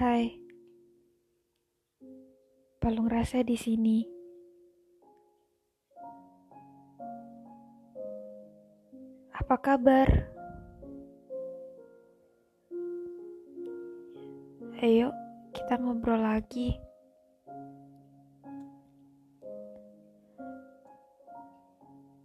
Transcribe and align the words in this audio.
Hai, 0.00 0.32
Palung 2.80 3.04
Rasa 3.04 3.44
di 3.44 3.52
sini. 3.52 4.00
Apa 9.36 9.60
kabar? 9.60 10.08
Ayo, 14.80 15.12
kita 15.52 15.76
ngobrol 15.76 16.24
lagi. 16.24 16.80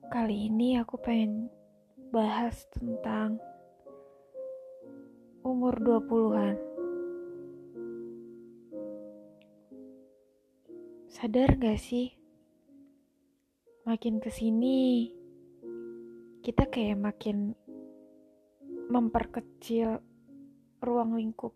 Kali 0.07 0.48
ini 0.48 0.80
aku 0.80 0.96
pengen 1.04 1.52
bahas 2.16 2.71
tentang 2.71 3.36
umur 5.44 5.76
20-an. 5.84 6.75
Sadar 11.15 11.55
gak 11.55 11.79
sih? 11.79 12.11
Makin 13.87 14.19
ke 14.19 14.28
sini, 14.28 15.07
kita 16.43 16.68
kayak 16.68 17.00
makin 17.00 17.55
memperkecil 18.91 20.04
ruang 20.83 21.15
lingkup 21.15 21.55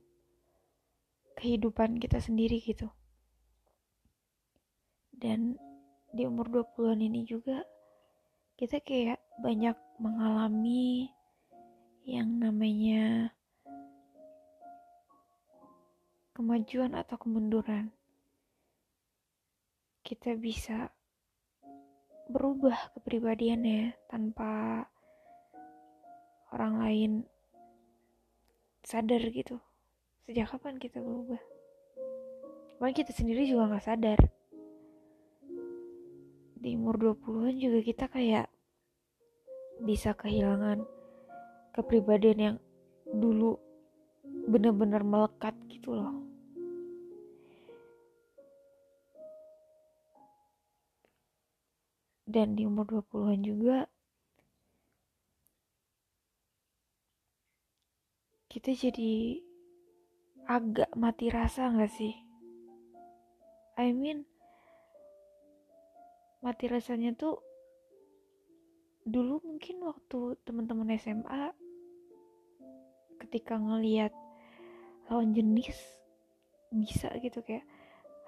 kehidupan 1.35 1.99
kita 1.99 2.23
sendiri 2.23 2.63
gitu. 2.63 2.87
Dan 5.11 5.59
di 6.15 6.23
umur 6.23 6.47
20-an 6.47 7.03
ini 7.03 7.27
juga 7.27 7.59
kita 8.55 8.79
kayak 8.79 9.19
banyak 9.43 9.75
mengalami 9.99 11.11
yang 12.07 12.31
namanya 12.39 13.35
kemajuan 16.31 16.95
atau 16.95 17.19
kemunduran. 17.19 17.98
Kita 20.01 20.33
bisa 20.35 20.89
berubah 22.29 22.93
kepribadiannya 22.93 23.97
tanpa 24.09 24.85
orang 26.53 26.73
lain 26.81 27.11
sadar 28.85 29.21
gitu. 29.33 29.57
Sejak 30.25 30.53
kapan 30.53 30.77
kita 30.77 31.01
berubah? 31.01 31.41
Mungkin 32.79 32.95
kita 32.95 33.11
sendiri 33.11 33.49
juga 33.49 33.75
gak 33.75 33.85
sadar 33.85 34.19
di 36.59 36.75
umur 36.75 36.99
20-an 36.99 37.55
juga 37.55 37.79
kita 37.79 38.05
kayak 38.11 38.51
bisa 39.79 40.11
kehilangan 40.11 40.83
kepribadian 41.71 42.39
yang 42.39 42.55
dulu 43.15 43.55
bener-bener 44.51 44.99
melekat 44.99 45.55
gitu 45.71 45.95
loh. 45.95 46.28
Dan 52.29 52.53
di 52.53 52.61
umur 52.69 52.85
20-an 52.85 53.41
juga 53.41 53.89
kita 58.53 58.69
jadi 58.77 59.41
agak 60.45 60.93
mati 60.93 61.33
rasa 61.33 61.73
gak 61.73 61.89
sih? 61.89 62.13
I 63.81 63.89
mean, 63.97 64.29
mati 66.45 66.69
rasanya 66.69 67.17
tuh 67.17 67.41
dulu 69.09 69.41
mungkin 69.41 69.81
waktu 69.89 70.37
teman-teman 70.45 70.93
SMA 71.01 71.49
ketika 73.25 73.57
ngeliat 73.57 74.13
lawan 75.09 75.33
jenis 75.33 75.77
bisa 76.69 77.09
gitu 77.17 77.41
kayak 77.41 77.65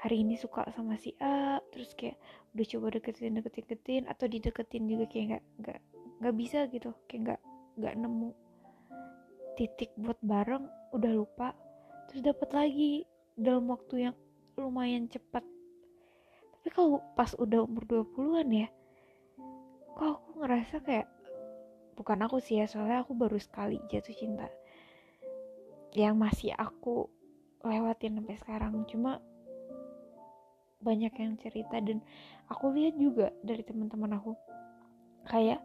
hari 0.01 0.25
ini 0.25 0.33
suka 0.33 0.65
sama 0.73 0.97
si 0.97 1.13
A 1.21 1.61
terus 1.69 1.93
kayak 1.93 2.17
udah 2.57 2.65
coba 2.65 2.85
deketin 2.97 3.37
deketin 3.37 3.65
deketin 3.69 4.03
atau 4.09 4.25
dideketin 4.25 4.83
juga 4.89 5.05
kayak 5.05 5.25
nggak 5.29 5.43
nggak 5.61 5.79
nggak 6.21 6.35
bisa 6.35 6.59
gitu 6.73 6.89
kayak 7.05 7.21
nggak 7.21 7.41
nggak 7.77 7.95
nemu 8.01 8.29
titik 9.55 9.91
buat 9.99 10.17
bareng 10.25 10.65
udah 10.95 11.11
lupa. 11.13 11.53
Terus 12.09 12.25
dapat 12.25 12.49
lagi 12.51 13.05
dalam 13.37 13.69
waktu 13.71 14.09
yang 14.09 14.15
lumayan 14.57 15.05
cepat. 15.05 15.43
Tapi 16.57 16.67
kalau 16.73 16.97
pas 17.13 17.31
udah 17.37 17.65
umur 17.65 17.85
20-an 17.85 18.49
ya 18.49 18.69
kok 19.91 20.17
aku 20.17 20.29
ngerasa 20.41 20.75
kayak 20.81 21.07
bukan 21.93 22.25
aku 22.25 22.41
sih 22.41 22.57
ya 22.57 22.65
soalnya 22.65 23.05
aku 23.05 23.13
baru 23.13 23.37
sekali 23.37 23.77
jatuh 23.91 24.15
cinta. 24.15 24.47
Yang 25.93 26.15
masih 26.15 26.51
aku 26.55 27.05
lewatin 27.61 28.17
sampai 28.17 28.35
sekarang 28.39 28.73
cuma 28.89 29.21
banyak 30.81 31.13
yang 31.15 31.33
cerita 31.37 31.77
dan 31.79 32.01
aku 32.49 32.73
lihat 32.73 32.97
juga 32.97 33.29
dari 33.45 33.61
teman-teman 33.61 34.17
aku 34.17 34.33
kayak 35.29 35.61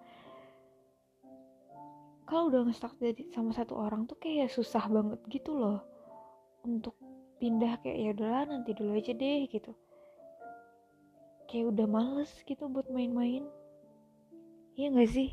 kalau 2.27 2.50
udah 2.50 2.66
ngestak 2.66 2.93
jadi 2.99 3.22
sama 3.31 3.54
satu 3.54 3.78
orang 3.78 4.04
tuh 4.04 4.19
kayak 4.19 4.50
susah 4.50 4.82
banget 4.91 5.21
gitu 5.31 5.54
loh 5.54 5.81
untuk 6.66 6.99
pindah 7.38 7.78
kayak 7.84 7.99
ya 8.03 8.09
udahlah 8.19 8.44
nanti 8.50 8.75
dulu 8.75 8.99
aja 8.99 9.15
deh 9.15 9.47
gitu. 9.47 9.72
Kayak 11.47 11.78
udah 11.78 11.87
males 11.87 12.33
gitu 12.43 12.66
buat 12.66 12.91
main-main. 12.91 13.47
Iya 14.75 14.87
gak 14.91 15.10
sih? 15.15 15.31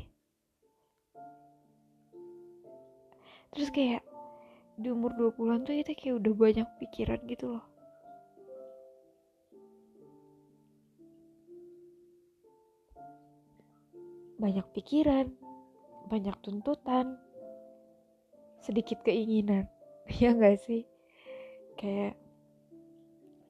Terus 3.50 3.68
kayak 3.74 4.06
di 4.78 4.94
umur 4.94 5.14
20-an 5.18 5.66
tuh 5.66 5.74
kita 5.82 5.92
kayak 5.98 6.14
udah 6.22 6.32
banyak 6.34 6.68
pikiran 6.78 7.20
gitu 7.26 7.58
loh 7.58 7.73
banyak 14.44 14.66
pikiran 14.76 15.32
banyak 16.12 16.36
tuntutan 16.44 17.16
sedikit 18.60 19.00
keinginan 19.00 19.64
ya 20.20 20.36
gak 20.36 20.60
sih? 20.60 20.84
Kayak 21.80 22.20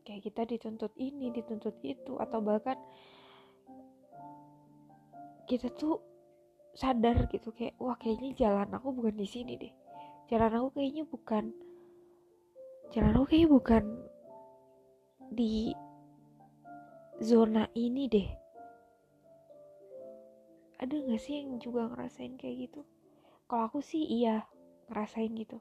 kayak 0.06 0.22
kita 0.22 0.42
dituntut 0.46 0.94
ini 0.94 1.34
dituntut 1.34 1.74
itu 1.82 2.14
atau 2.22 2.38
bahkan 2.38 2.78
kita 5.50 5.66
tuh 5.74 5.98
sadar 6.78 7.26
gitu 7.26 7.50
kayak 7.50 7.74
wah 7.82 7.98
kayaknya 7.98 8.46
jalan 8.46 8.70
aku 8.70 8.94
bukan 8.94 9.18
di 9.18 9.26
sini 9.26 9.58
deh. 9.58 9.74
Jalan 10.30 10.62
aku 10.62 10.78
kayaknya 10.78 11.04
bukan 11.10 11.50
jalan 12.94 13.18
aku 13.18 13.34
kayaknya 13.34 13.50
bukan 13.50 13.84
di 15.34 15.74
zona 17.18 17.66
ini 17.74 18.06
deh 18.06 18.43
ada 20.78 20.94
gak 20.94 21.22
sih 21.22 21.42
yang 21.42 21.62
juga 21.62 21.86
ngerasain 21.90 22.34
kayak 22.34 22.70
gitu? 22.70 22.82
Kalau 23.46 23.70
aku 23.70 23.80
sih 23.84 24.02
iya 24.02 24.46
ngerasain 24.90 25.32
gitu. 25.36 25.58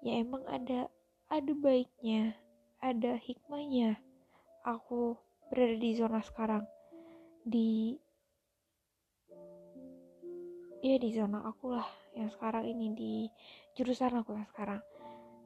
Ya 0.00 0.18
emang 0.18 0.42
ada 0.48 0.88
ada 1.30 1.52
baiknya 1.54 2.34
ada 2.80 3.16
hikmahnya. 3.20 4.00
Aku 4.64 5.16
berada 5.52 5.76
di 5.76 5.90
zona 5.96 6.20
sekarang. 6.24 6.64
Di 7.44 7.96
ya 10.80 10.96
di 10.96 11.12
zona 11.12 11.44
aku 11.44 11.76
lah 11.76 11.88
yang 12.16 12.32
sekarang 12.32 12.64
ini 12.64 12.86
di 12.96 13.12
jurusan 13.76 14.20
aku 14.20 14.34
yang 14.34 14.48
sekarang. 14.48 14.80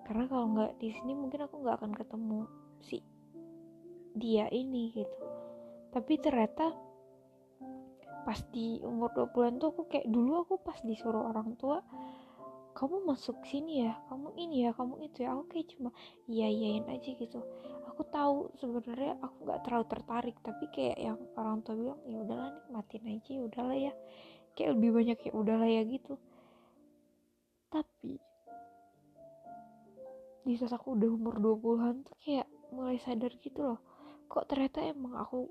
Karena 0.06 0.24
kalau 0.30 0.46
nggak 0.54 0.72
di 0.78 0.88
sini 0.94 1.12
mungkin 1.12 1.44
aku 1.44 1.60
nggak 1.60 1.76
akan 1.82 1.92
ketemu 1.96 2.40
si 2.80 3.02
dia 4.14 4.46
ini 4.54 4.94
gitu. 4.94 5.18
Tapi 5.90 6.18
ternyata 6.22 6.70
pas 8.24 8.40
di 8.50 8.80
umur 8.80 9.12
20-an 9.12 9.60
tuh 9.60 9.68
aku 9.70 9.82
kayak 9.86 10.08
dulu 10.08 10.42
aku 10.42 10.54
pas 10.64 10.80
disuruh 10.80 11.28
orang 11.30 11.54
tua 11.60 11.84
kamu 12.74 13.06
masuk 13.06 13.38
sini 13.46 13.86
ya 13.86 13.94
kamu 14.10 14.34
ini 14.34 14.66
ya 14.66 14.70
kamu 14.74 15.06
itu 15.06 15.22
ya. 15.22 15.30
Aku 15.38 15.46
kayak 15.46 15.70
cuma 15.70 15.94
iya 16.26 16.50
iyain 16.50 16.82
aja 16.90 17.10
gitu. 17.14 17.38
Aku 17.94 18.02
tahu 18.10 18.50
sebenarnya 18.58 19.14
aku 19.22 19.36
nggak 19.46 19.60
terlalu 19.62 19.86
tertarik 19.86 20.36
tapi 20.42 20.64
kayak 20.74 20.98
yang 20.98 21.18
orang 21.38 21.62
tua 21.62 21.78
bilang 21.78 22.00
ya 22.02 22.18
udahlah 22.18 22.50
nikmatin 22.50 23.02
aja 23.06 23.30
ya 23.30 23.42
udahlah 23.46 23.78
ya. 23.78 23.92
Kayak 24.58 24.70
lebih 24.74 24.90
banyak 24.90 25.18
ya 25.22 25.32
udahlah 25.32 25.68
ya 25.70 25.82
gitu. 25.86 26.14
Tapi 27.70 28.18
di 30.44 30.54
saat 30.60 30.74
aku 30.76 30.98
udah 30.98 31.08
umur 31.08 31.40
20-an 31.40 32.04
tuh 32.04 32.16
kayak 32.20 32.50
mulai 32.74 32.98
sadar 33.00 33.32
gitu 33.40 33.64
loh 33.64 33.80
kok 34.28 34.44
ternyata 34.50 34.84
emang 34.84 35.16
aku 35.16 35.48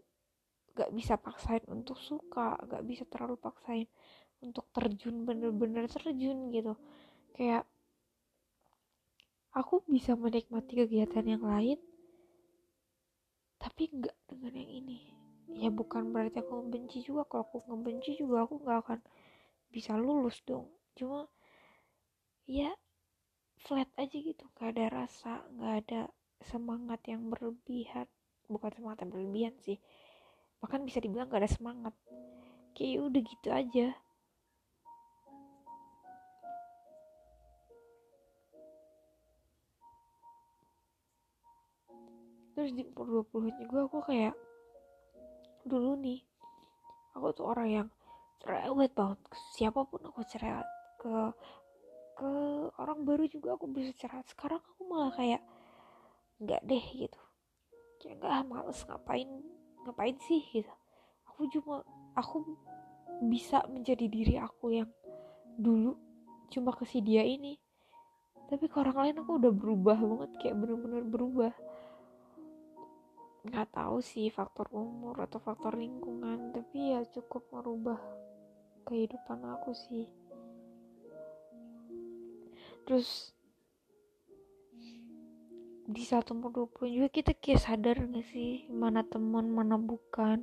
gak 0.73 0.89
bisa 0.93 1.15
paksain 1.21 1.61
untuk 1.69 1.97
suka 2.01 2.57
gak 2.65 2.83
bisa 2.85 3.05
terlalu 3.05 3.37
paksain 3.37 3.87
untuk 4.43 4.67
terjun 4.75 5.23
bener-bener 5.23 5.87
terjun 5.87 6.51
gitu. 6.51 6.73
Kayak 7.33 7.63
aku 9.53 9.85
bisa 9.85 10.17
menikmati 10.17 10.73
kegiatan 10.83 11.23
yang 11.23 11.45
lain 11.45 11.79
tapi 13.61 13.87
nggak 13.87 14.17
dengan 14.27 14.53
yang 14.59 14.71
ini. 14.83 14.99
Ya 15.53 15.69
bukan 15.71 16.11
berarti 16.11 16.43
aku 16.43 16.65
membenci 16.65 16.99
juga 17.05 17.23
kalau 17.29 17.47
aku 17.47 17.63
ngebenci 17.69 18.19
juga 18.19 18.43
aku 18.43 18.59
nggak 18.59 18.79
akan 18.83 18.99
bisa 19.71 19.95
lulus 19.95 20.43
dong. 20.43 20.67
Cuma 20.97 21.29
ya 22.43 22.75
flat 23.63 23.87
aja 23.95 24.17
gitu 24.19 24.43
gak 24.59 24.75
ada 24.75 24.85
rasa 24.91 25.47
gak 25.55 25.73
ada 25.87 26.01
semangat 26.43 26.99
yang 27.07 27.31
berlebihan. 27.31 28.09
Bukan 28.51 28.75
semangat 28.75 29.07
yang 29.07 29.11
berlebihan 29.15 29.55
sih 29.63 29.79
bahkan 30.63 30.87
bisa 30.87 31.03
dibilang 31.03 31.27
gak 31.27 31.43
ada 31.43 31.51
semangat. 31.51 31.91
Kayak 32.71 32.89
ya 32.95 32.99
udah 33.03 33.21
gitu 33.27 33.49
aja. 33.51 33.87
Terus 42.55 42.71
di 42.71 42.87
umur 42.87 43.27
20 43.27 43.51
juga 43.59 43.77
aku 43.91 43.99
kayak 44.07 44.31
dulu 45.67 45.99
nih 45.99 46.21
aku 47.15 47.31
tuh 47.35 47.49
orang 47.49 47.67
yang 47.67 47.87
cerewet 48.43 48.91
banget 48.91 49.19
siapa 49.55 49.87
pun 49.87 50.03
aku 50.03 50.21
cerewet 50.27 50.67
ke 50.99 51.31
ke 52.13 52.31
orang 52.77 53.03
baru 53.03 53.25
juga 53.27 53.59
aku 53.59 53.67
bisa 53.67 53.91
cerewet. 53.99 54.27
Sekarang 54.31 54.61
aku 54.63 54.81
malah 54.87 55.11
kayak 55.11 55.41
nggak 56.39 56.61
deh 56.63 56.85
gitu. 56.93 57.21
Kayak 57.99 58.15
nggak 58.21 58.47
males 58.47 58.79
ngapain 58.85 59.29
ngapain 59.83 60.17
sih 60.23 60.41
gitu. 60.51 60.73
Aku 61.29 61.47
cuma 61.51 61.83
aku 62.15 62.43
bisa 63.27 63.63
menjadi 63.69 64.05
diri 64.07 64.35
aku 64.39 64.73
yang 64.73 64.89
dulu 65.59 65.95
cuma 66.49 66.73
ke 66.73 66.87
si 66.87 67.03
dia 67.03 67.23
ini. 67.23 67.57
Tapi 68.47 68.69
ke 68.69 68.75
orang 68.77 69.09
lain 69.09 69.15
aku 69.23 69.31
udah 69.39 69.53
berubah 69.53 69.97
banget 69.97 70.31
kayak 70.41 70.55
bener-bener 70.59 71.03
berubah. 71.03 71.53
Nggak 73.43 73.67
tahu 73.75 73.97
sih 73.99 74.31
faktor 74.31 74.71
umur 74.71 75.19
atau 75.19 75.39
faktor 75.41 75.75
lingkungan 75.75 76.55
tapi 76.55 76.95
ya 76.95 77.03
cukup 77.11 77.43
merubah 77.51 77.99
kehidupan 78.87 79.39
aku 79.57 79.75
sih. 79.75 80.07
Terus 82.83 83.31
di 85.93 86.01
saat 86.01 86.25
umur 86.33 86.49
20 86.73 86.89
juga 86.89 87.07
kita 87.13 87.37
kayak 87.37 87.61
sadar 87.61 88.01
gak 88.01 88.25
sih 88.33 88.65
mana 88.73 89.05
teman 89.05 89.45
mana 89.45 89.77
bukan. 89.77 90.41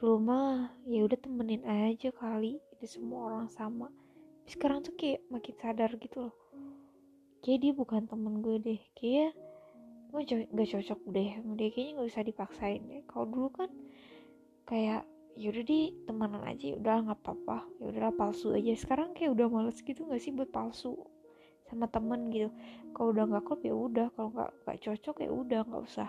Dulu 0.00 0.16
mah 0.24 0.72
ya 0.88 1.04
udah 1.04 1.20
temenin 1.20 1.60
aja 1.68 2.08
kali 2.16 2.56
itu 2.72 2.84
semua 2.88 3.28
orang 3.28 3.52
sama. 3.52 3.92
Tapi 4.40 4.48
sekarang 4.56 4.80
tuh 4.80 4.96
kayak 4.96 5.20
makin 5.28 5.54
sadar 5.60 5.92
gitu 6.00 6.28
loh. 6.28 6.34
Kayak 7.44 7.58
dia 7.60 7.72
bukan 7.76 8.08
temen 8.08 8.40
gue 8.40 8.56
deh 8.56 8.80
kayak 8.96 9.36
gue 10.08 10.20
gak 10.48 10.68
cocok 10.72 11.00
deh 11.12 11.30
dia 11.44 11.68
kayaknya 11.68 11.92
gak 12.00 12.08
usah 12.08 12.24
dipaksain 12.24 12.80
deh. 12.88 13.04
Kalau 13.04 13.26
dulu 13.28 13.48
kan 13.52 13.68
kayak 14.64 15.04
yaudah 15.36 15.64
di 15.68 15.92
temenan 16.08 16.40
aja 16.48 16.72
ya 16.72 16.76
udah 16.80 16.96
nggak 17.04 17.20
apa-apa. 17.20 17.68
Ya 17.84 17.84
udahlah 17.92 18.14
palsu 18.16 18.56
aja. 18.56 18.72
Sekarang 18.72 19.12
kayak 19.12 19.36
udah 19.36 19.52
males 19.52 19.76
gitu 19.84 20.08
gak 20.08 20.24
sih 20.24 20.32
buat 20.32 20.48
palsu 20.48 20.96
sama 21.66 21.86
temen 21.90 22.30
gitu. 22.30 22.50
Kalau 22.94 23.12
udah 23.12 23.24
nggak 23.28 23.44
klop 23.44 23.60
ya 23.66 23.74
udah. 23.74 24.06
Kalau 24.14 24.28
nggak 24.32 24.50
nggak 24.64 24.78
cocok 24.82 25.16
ya 25.22 25.30
udah. 25.30 25.60
Nggak 25.66 25.82
usah 25.84 26.08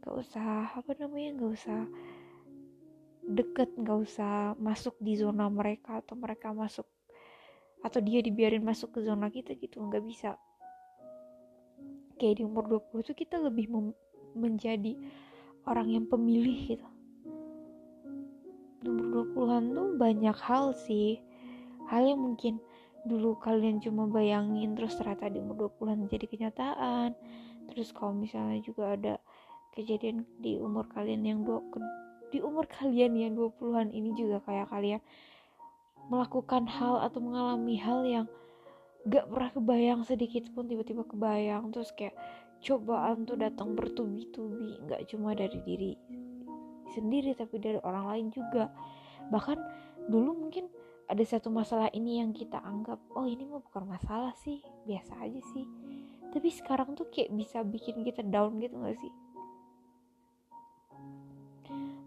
nggak 0.00 0.16
usah 0.22 0.48
apa 0.78 0.90
namanya 1.02 1.30
nggak 1.34 1.52
usah 1.58 1.80
deket 3.26 3.74
nggak 3.74 3.98
usah 4.06 4.54
masuk 4.62 4.94
di 5.02 5.18
zona 5.18 5.50
mereka 5.50 5.98
atau 5.98 6.14
mereka 6.14 6.54
masuk 6.54 6.86
atau 7.82 7.98
dia 7.98 8.22
dibiarin 8.22 8.62
masuk 8.62 8.98
ke 8.98 9.00
zona 9.04 9.28
kita 9.30 9.54
gitu. 9.58 9.82
Nggak 9.82 10.04
bisa. 10.06 10.30
Kayak 12.16 12.40
di 12.40 12.42
umur 12.48 12.64
20 12.80 13.12
tuh 13.12 13.16
kita 13.16 13.36
lebih 13.36 13.68
menjadi 14.32 14.96
orang 15.68 15.92
yang 15.92 16.04
pemilih 16.08 16.58
gitu. 16.74 16.88
Umur 18.86 19.26
20-an 19.28 19.64
tuh 19.74 19.88
banyak 19.98 20.38
hal 20.40 20.72
sih. 20.72 21.20
Hal 21.86 22.06
yang 22.06 22.22
mungkin 22.22 22.58
dulu 23.06 23.38
kalian 23.38 23.78
cuma 23.78 24.10
bayangin 24.10 24.74
terus 24.74 24.98
ternyata 24.98 25.30
di 25.30 25.38
umur 25.38 25.70
20-an 25.78 26.10
jadi 26.10 26.26
kenyataan. 26.26 27.10
Terus 27.70 27.94
kalau 27.94 28.12
misalnya 28.14 28.58
juga 28.62 28.98
ada 28.98 29.14
kejadian 29.74 30.26
di 30.42 30.58
umur 30.58 30.90
kalian 30.90 31.22
yang 31.22 31.40
dua, 31.46 31.62
di 32.34 32.42
umur 32.42 32.66
kalian 32.66 33.14
yang 33.14 33.32
20-an 33.38 33.94
ini 33.94 34.10
juga 34.18 34.42
kayak 34.42 34.68
kalian 34.74 35.00
melakukan 36.10 36.66
hal 36.66 37.02
atau 37.02 37.18
mengalami 37.22 37.76
hal 37.78 38.02
yang 38.06 38.26
gak 39.06 39.26
pernah 39.30 39.50
kebayang 39.54 40.00
sedikit 40.02 40.50
pun 40.50 40.66
tiba-tiba 40.66 41.06
kebayang. 41.06 41.70
Terus 41.70 41.94
kayak 41.94 42.18
cobaan 42.62 43.22
tuh 43.22 43.38
datang 43.38 43.78
bertubi-tubi 43.78 44.82
gak 44.90 45.06
cuma 45.10 45.36
dari 45.38 45.58
diri 45.62 45.92
sendiri 46.94 47.34
tapi 47.38 47.62
dari 47.62 47.78
orang 47.82 48.06
lain 48.10 48.26
juga. 48.34 48.70
Bahkan 49.30 49.58
dulu 50.10 50.34
mungkin 50.46 50.70
ada 51.06 51.22
satu 51.22 51.54
masalah 51.54 51.86
ini 51.94 52.18
yang 52.18 52.34
kita 52.34 52.58
anggap 52.58 52.98
oh 53.14 53.30
ini 53.30 53.46
mah 53.46 53.62
bukan 53.62 53.86
masalah 53.86 54.34
sih 54.42 54.58
biasa 54.86 55.14
aja 55.22 55.40
sih. 55.54 55.66
Tapi 56.34 56.48
sekarang 56.50 56.98
tuh 56.98 57.06
kayak 57.08 57.30
bisa 57.32 57.62
bikin 57.62 58.02
kita 58.02 58.26
down 58.26 58.58
gitu 58.58 58.74
gak 58.82 58.98
sih? 58.98 59.12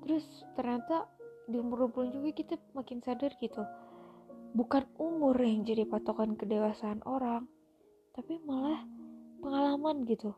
Terus 0.03 0.25
ternyata 0.59 1.07
di 1.47 1.57
umur 1.57 1.89
20 1.89 2.19
juga 2.19 2.29
kita 2.35 2.55
makin 2.75 2.99
sadar 2.99 3.31
gitu. 3.39 3.63
Bukan 4.51 4.83
umur 4.99 5.39
yang 5.39 5.63
jadi 5.63 5.87
patokan 5.87 6.35
kedewasaan 6.35 6.99
orang 7.07 7.47
tapi 8.11 8.35
malah 8.43 8.83
pengalaman 9.39 10.03
gitu. 10.03 10.35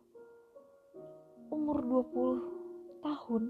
Umur 1.49 1.81
20 1.81 3.01
tahun 3.01 3.43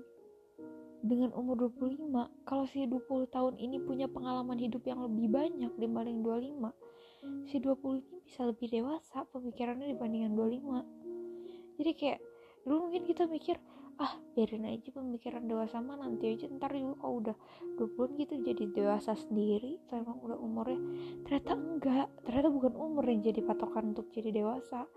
dengan 1.01 1.33
umur 1.33 1.69
25 1.73 2.45
kalau 2.45 2.65
si 2.69 2.85
20 2.85 3.29
tahun 3.33 3.53
ini 3.57 3.81
punya 3.81 4.05
pengalaman 4.05 4.57
hidup 4.57 4.85
yang 4.85 5.01
lebih 5.01 5.27
banyak 5.33 5.73
dibanding 5.77 6.21
25 6.21 7.49
si 7.49 7.57
20 7.57 8.01
ini 8.05 8.17
bisa 8.25 8.41
lebih 8.45 8.67
dewasa 8.69 9.25
pemikirannya 9.33 9.93
dibandingkan 9.93 10.33
25 10.37 11.81
jadi 11.81 11.91
kayak 11.97 12.19
dulu 12.61 12.89
mungkin 12.89 13.03
kita 13.09 13.25
mikir 13.25 13.57
ah 14.01 14.17
biarin 14.33 14.65
aja 14.65 14.89
pemikiran 14.89 15.45
dewasa 15.45 15.77
mah 15.77 15.93
nanti 15.93 16.33
aja 16.33 16.49
ntar 16.57 16.73
juga 16.73 16.97
kalau 16.97 17.21
udah 17.21 17.35
20 17.77 18.17
gitu 18.17 18.33
jadi 18.41 18.63
dewasa 18.73 19.13
sendiri 19.13 19.77
atau 19.85 20.01
emang 20.01 20.17
udah 20.25 20.37
umurnya. 20.41 20.81
Ternyata 21.21 21.53
enggak 21.53 22.07
ternyata 22.25 22.49
bukan 22.49 22.73
umur 22.81 23.05
yang 23.05 23.21
jadi 23.21 23.45
patokan 23.45 23.93
untuk 23.93 24.09
jadi 24.09 24.33
dewasa 24.33 24.89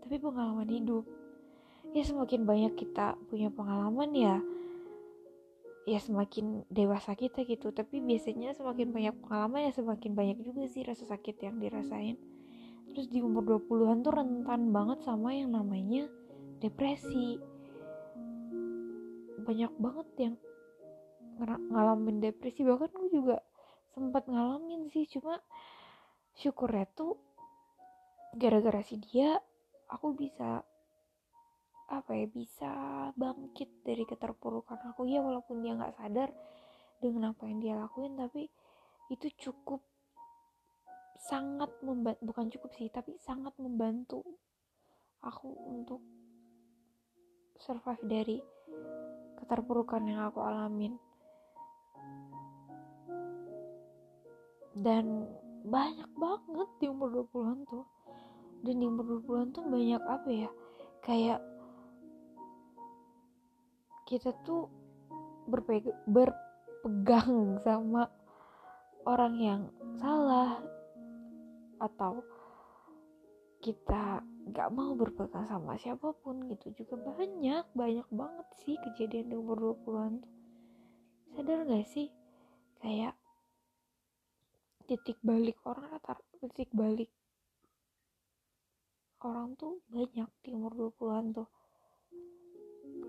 tapi 0.00 0.16
pengalaman 0.16 0.68
hidup. 0.72 1.04
Ya 1.92 2.00
semakin 2.00 2.48
banyak 2.48 2.72
kita 2.80 3.20
punya 3.28 3.52
pengalaman 3.52 4.10
ya 4.16 4.40
ya 5.84 6.00
semakin 6.00 6.64
dewasa 6.72 7.12
kita 7.12 7.44
gitu. 7.44 7.70
Tapi 7.70 8.00
biasanya 8.00 8.56
semakin 8.56 8.90
banyak 8.90 9.14
pengalaman 9.20 9.68
ya 9.68 9.72
semakin 9.72 10.12
banyak 10.16 10.38
juga 10.40 10.64
sih 10.68 10.84
rasa 10.84 11.04
sakit 11.04 11.36
yang 11.44 11.60
dirasain. 11.60 12.16
Terus 12.94 13.06
di 13.10 13.20
umur 13.20 13.44
20-an 13.44 14.00
tuh 14.04 14.12
rentan 14.14 14.70
banget 14.72 15.04
sama 15.04 15.36
yang 15.36 15.52
namanya 15.52 16.08
depresi. 16.62 17.36
Banyak 19.44 19.72
banget 19.76 20.08
yang 20.20 20.34
ngalamin 21.68 22.22
depresi. 22.24 22.64
Bahkan 22.64 22.90
gue 22.94 23.10
juga 23.12 23.36
sempat 23.92 24.24
ngalamin 24.30 24.88
sih. 24.88 25.04
Cuma 25.10 25.42
syukurnya 26.34 26.88
tuh 26.96 27.20
gara-gara 28.34 28.82
si 28.82 28.98
dia 28.98 29.38
aku 29.86 30.16
bisa 30.16 30.66
apa 31.88 32.16
ya 32.16 32.26
bisa 32.30 32.72
bangkit 33.16 33.84
dari 33.84 34.04
keterpurukan 34.08 34.80
aku. 34.92 35.04
Ya 35.08 35.20
walaupun 35.20 35.60
dia 35.60 35.76
nggak 35.76 35.96
sadar 36.00 36.30
dengan 37.02 37.36
apa 37.36 37.44
yang 37.44 37.58
dia 37.60 37.74
lakuin 37.76 38.16
tapi 38.16 38.48
itu 39.12 39.28
cukup 39.36 39.84
sangat 41.20 41.72
membantu 41.84 42.20
bukan 42.24 42.46
cukup 42.52 42.70
sih 42.76 42.88
tapi 42.88 43.16
sangat 43.20 43.52
membantu 43.60 44.24
aku 45.24 45.48
untuk 45.72 46.00
survive 47.60 48.04
dari 48.04 48.38
keterpurukan 49.40 50.02
yang 50.04 50.28
aku 50.28 50.40
alamin. 50.44 50.96
Dan 54.74 55.28
banyak 55.64 56.10
banget 56.18 56.68
di 56.82 56.86
umur 56.90 57.24
20-an 57.30 57.58
tuh. 57.70 57.86
Dan 58.64 58.80
di 58.80 58.84
umur 58.88 59.22
20-an 59.22 59.48
tuh 59.54 59.64
banyak 59.64 60.02
apa 60.02 60.28
ya 60.32 60.50
kayak 61.04 61.40
kita 64.04 64.36
tuh 64.44 64.68
berpegang, 65.48 65.96
berpegang 66.08 67.60
sama 67.60 68.08
orang 69.04 69.34
yang 69.40 69.62
salah 69.96 70.60
atau 71.80 72.24
kita 73.64 74.20
nggak 74.44 74.68
mau 74.76 74.92
berpegang 74.92 75.48
sama 75.48 75.80
siapa 75.80 76.12
pun 76.20 76.44
gitu 76.52 76.72
juga. 76.76 77.00
Banyak 77.00 77.72
banyak 77.72 78.08
banget 78.12 78.48
sih 78.60 78.76
kejadian 78.76 79.32
di 79.32 79.36
umur 79.40 79.76
20-an 79.80 80.20
tuh. 80.20 80.32
Sadar 81.32 81.64
gak 81.64 81.88
sih? 81.88 82.12
Kayak 82.78 83.16
titik 84.84 85.16
balik 85.24 85.56
orang 85.64 85.88
rata 85.96 86.20
titik 86.36 86.68
balik 86.76 87.08
orang 89.24 89.56
tuh 89.56 89.80
banyak 89.88 90.28
di 90.44 90.52
umur 90.52 90.92
20-an 90.92 91.32
tuh 91.32 91.48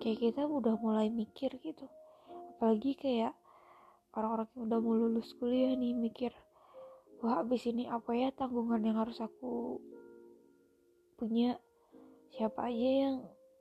kayak 0.05 0.21
kita 0.21 0.45
udah 0.45 0.77
mulai 0.77 1.09
mikir 1.09 1.49
gitu. 1.65 1.89
Apalagi 2.53 2.93
kayak 2.93 3.33
orang-orang 4.13 4.45
yang 4.53 4.61
udah 4.69 4.79
mau 4.85 4.93
lulus 4.93 5.33
kuliah 5.41 5.73
nih 5.73 5.97
mikir 5.97 6.29
wah 7.25 7.41
abis 7.41 7.65
ini 7.65 7.89
apa 7.89 8.13
ya 8.13 8.29
tanggungan 8.37 8.85
yang 8.85 9.01
harus 9.01 9.17
aku 9.17 9.81
punya? 11.17 11.57
Siapa 12.37 12.69
aja 12.69 12.89
yang 13.09 13.15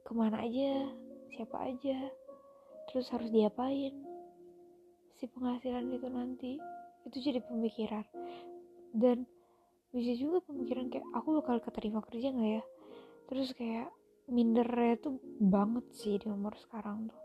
ke 0.04 0.12
mana 0.12 0.44
aja? 0.44 0.84
Siapa 1.32 1.64
aja? 1.64 2.12
Terus 2.92 3.08
harus 3.08 3.32
diapain? 3.32 3.94
Si 5.16 5.24
penghasilan 5.30 5.88
itu 5.96 6.08
nanti 6.12 6.52
itu 7.08 7.16
jadi 7.24 7.40
pemikiran. 7.40 8.04
Dan 8.92 9.24
bisa 9.96 10.12
juga 10.18 10.44
pemikiran 10.44 10.92
kayak 10.92 11.06
aku 11.16 11.40
bakal 11.40 11.56
keterima 11.64 12.04
kerja 12.04 12.34
nggak 12.36 12.52
ya? 12.60 12.64
Terus 13.32 13.48
kayak 13.56 13.88
mindernya 14.28 14.96
tuh 15.00 15.20
banget 15.36 15.84
sih 15.92 16.16
di 16.16 16.32
umur 16.32 16.56
sekarang 16.56 17.12
tuh. 17.12 17.20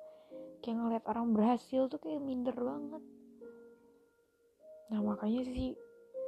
Kayak 0.59 0.75
ngeliat 0.83 1.05
orang 1.07 1.27
berhasil 1.31 1.87
tuh 1.87 1.99
kayak 2.03 2.19
minder 2.19 2.55
banget. 2.55 3.03
Nah 4.91 4.99
makanya 4.99 5.47
sih 5.47 5.71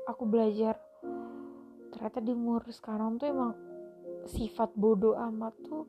aku 0.08 0.24
belajar 0.24 0.80
ternyata 1.92 2.24
di 2.24 2.32
umur 2.32 2.64
sekarang 2.72 3.20
tuh 3.20 3.28
emang 3.28 3.54
sifat 4.32 4.72
bodoh 4.78 5.18
amat 5.18 5.54
tuh 5.66 5.84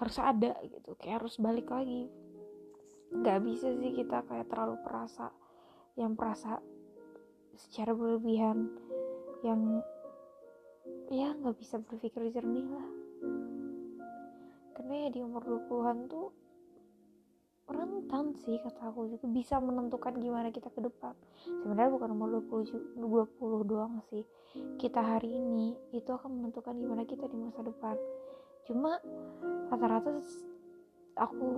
harus 0.00 0.16
ada 0.16 0.56
gitu 0.64 0.96
kayak 0.96 1.20
harus 1.20 1.36
balik 1.36 1.68
lagi. 1.68 2.08
Nggak 3.12 3.38
bisa 3.44 3.68
sih 3.76 3.92
kita 3.92 4.24
kayak 4.24 4.48
terlalu 4.48 4.80
perasa 4.80 5.28
yang 6.00 6.16
perasa 6.16 6.56
secara 7.52 7.92
berlebihan 7.92 8.72
yang 9.44 9.84
ya 11.12 11.36
nggak 11.36 11.60
bisa 11.60 11.76
berpikir 11.76 12.32
jernih 12.32 12.64
lah 12.72 12.88
karena 14.72 15.06
ya 15.06 15.08
di 15.12 15.20
umur 15.20 15.42
20-an 15.44 15.98
tuh 16.08 16.28
rentan 17.72 18.36
sih 18.44 18.58
kata 18.60 18.92
aku 18.92 19.08
juga. 19.08 19.26
Bisa 19.30 19.56
menentukan 19.62 20.18
gimana 20.18 20.52
kita 20.52 20.68
ke 20.68 20.80
depan. 20.82 21.16
Sebenarnya 21.64 21.90
bukan 21.94 22.08
umur 22.12 22.28
20 22.44 22.98
20 22.98 23.70
doang 23.70 24.02
sih. 24.12 24.24
Kita 24.76 25.00
hari 25.00 25.32
ini 25.32 25.72
itu 25.96 26.10
akan 26.12 26.42
menentukan 26.42 26.76
gimana 26.76 27.02
kita 27.08 27.24
di 27.30 27.36
masa 27.38 27.64
depan. 27.64 27.96
Cuma 28.68 29.00
rata-rata 29.72 30.20
aku 31.16 31.48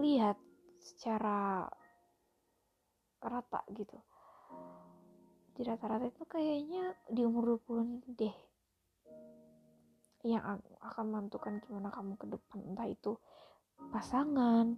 lihat 0.00 0.36
secara 0.80 1.68
rata 3.20 3.60
gitu. 3.76 3.98
Di 5.52 5.62
rata-rata 5.66 6.08
itu 6.08 6.24
kayaknya 6.24 6.96
di 7.12 7.20
umur 7.26 7.60
20 7.60 7.84
ini 7.84 8.08
deh 8.16 8.49
yang 10.26 10.60
akan 10.84 11.04
menentukan 11.08 11.60
gimana 11.64 11.88
kamu 11.88 12.16
ke 12.20 12.26
depan. 12.28 12.58
Entah 12.64 12.88
itu 12.88 13.16
pasangan 13.90 14.76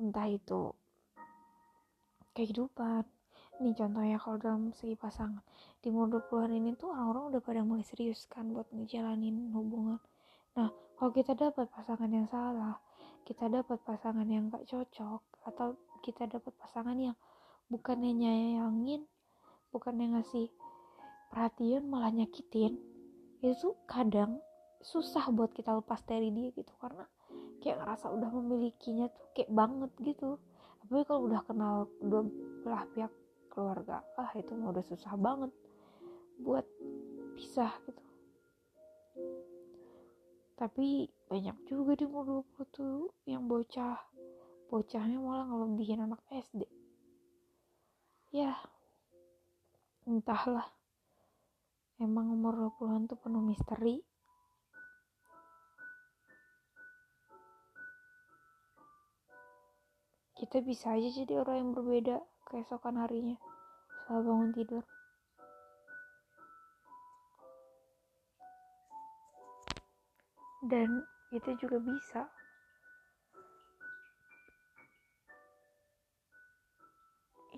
entah 0.00 0.28
itu 0.28 0.74
kehidupan. 2.34 3.04
Ini 3.60 3.76
contohnya 3.76 4.16
kalau 4.16 4.40
dalam 4.40 4.62
segi 4.72 4.96
pasangan 4.96 5.44
di 5.84 5.92
umur 5.92 6.08
20-an 6.08 6.56
ini 6.56 6.72
tuh 6.80 6.88
orang-orang 6.88 7.36
udah 7.36 7.40
pada 7.44 7.60
mulai 7.60 7.84
serius 7.84 8.24
kan 8.24 8.48
buat 8.50 8.66
ngejalanin 8.72 9.52
hubungan. 9.52 10.00
Nah 10.56 10.72
kalau 10.96 11.12
kita 11.12 11.36
dapat 11.36 11.68
pasangan 11.68 12.08
yang 12.08 12.24
salah 12.26 12.80
kita 13.24 13.46
dapat 13.46 13.78
pasangan 13.86 14.26
yang 14.26 14.48
gak 14.48 14.66
cocok 14.66 15.22
atau 15.46 15.78
kita 16.02 16.26
dapat 16.26 16.50
pasangan 16.56 16.96
yang 16.96 17.16
bukannya 17.70 18.16
nyayangin 18.16 19.04
bukannya 19.70 20.18
ngasih 20.18 20.50
perhatian 21.30 21.86
malah 21.86 22.10
nyakitin 22.10 22.74
itu 23.40 23.78
kadang 23.86 24.42
susah 24.80 25.28
buat 25.30 25.52
kita 25.52 25.76
lepas 25.76 26.00
dari 26.04 26.32
dia 26.32 26.50
gitu. 26.52 26.72
Karena 26.80 27.04
kayak 27.60 27.84
ngerasa 27.84 28.10
udah 28.10 28.30
memilikinya 28.32 29.06
tuh 29.12 29.24
kayak 29.36 29.52
banget 29.52 29.90
gitu. 30.00 30.40
Tapi 30.80 31.04
kalau 31.06 31.28
udah 31.28 31.40
kenal 31.44 31.74
dua 32.00 32.24
belah 32.64 32.84
pihak 32.92 33.12
keluarga 33.50 34.00
ah 34.16 34.30
itu 34.38 34.54
mah 34.54 34.72
udah 34.72 34.84
susah 34.86 35.14
banget 35.18 35.52
buat 36.40 36.64
pisah 37.36 37.72
gitu. 37.84 38.04
Tapi 40.56 41.08
banyak 41.28 41.56
juga 41.64 41.96
di 41.96 42.04
umur 42.04 42.44
20 42.44 42.68
tuh 42.76 43.08
yang 43.24 43.48
bocah 43.48 43.96
bocahnya 44.68 45.18
malah 45.18 45.48
ngelebihin 45.48 46.04
anak 46.04 46.20
SD 46.30 46.68
ya 48.30 48.54
entahlah. 50.06 50.66
Emang 52.00 52.32
umur 52.32 52.72
20-an 52.80 53.10
tuh 53.10 53.18
penuh 53.20 53.44
misteri 53.44 54.00
kita 60.50 60.66
bisa 60.66 60.98
aja 60.98 61.06
jadi 61.14 61.46
orang 61.46 61.56
yang 61.62 61.70
berbeda 61.78 62.16
keesokan 62.50 62.98
harinya. 62.98 63.38
Setelah 64.02 64.22
bangun 64.26 64.50
tidur. 64.50 64.82
Dan 70.66 71.06
itu 71.30 71.54
juga 71.54 71.78
bisa. 71.78 72.26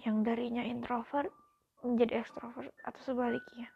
Yang 0.04 0.16
darinya 0.28 0.60
introvert 0.60 1.32
menjadi 1.80 2.20
ekstrovert 2.20 2.76
atau 2.84 3.00
sebaliknya. 3.08 3.72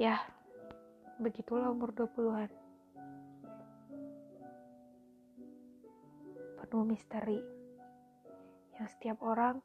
Ya 0.00 0.24
begitulah 1.20 1.68
umur 1.68 1.92
20-an 1.92 2.67
penuh 6.68 6.84
misteri 6.84 7.40
yang 8.76 8.88
setiap 8.92 9.18
orang 9.24 9.58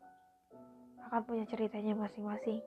akan 1.12 1.22
punya 1.28 1.46
ceritanya 1.46 1.94
masing-masing 1.94 2.64